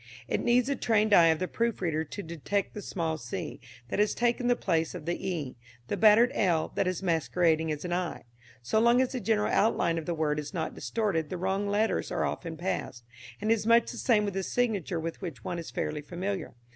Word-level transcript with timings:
It 0.27 0.41
needs 0.41 0.65
the 0.65 0.75
trained 0.75 1.13
eye 1.13 1.27
of 1.27 1.37
the 1.37 1.47
proof 1.47 1.79
reader 1.79 2.03
to 2.03 2.23
detect 2.23 2.73
the 2.73 2.81
small 2.81 3.19
c 3.19 3.59
that 3.89 3.99
has 3.99 4.15
taken 4.15 4.47
the 4.47 4.55
place 4.55 4.95
of 4.95 5.05
the 5.05 5.13
e, 5.29 5.55
the 5.89 5.95
battered 5.95 6.31
l 6.33 6.71
that 6.73 6.87
is 6.87 7.03
masquerading 7.03 7.71
as 7.71 7.85
an 7.85 7.93
i. 7.93 8.23
So 8.63 8.79
long 8.79 8.99
as 8.99 9.11
the 9.11 9.19
general 9.19 9.51
outline 9.53 9.99
of 9.99 10.07
the 10.07 10.15
word 10.15 10.39
is 10.39 10.55
not 10.55 10.73
distorted 10.73 11.29
the 11.29 11.37
wrong 11.37 11.67
letters 11.67 12.09
are 12.11 12.25
often 12.25 12.57
passed; 12.57 13.03
and 13.39 13.51
it 13.51 13.53
is 13.53 13.67
much 13.67 13.91
the 13.91 13.97
same 13.99 14.25
with 14.25 14.35
a 14.35 14.41
signature 14.41 14.99
with 14.99 15.21
which 15.21 15.43
one 15.43 15.59
is 15.59 15.69
fairly 15.69 16.01
familiar. 16.01 16.55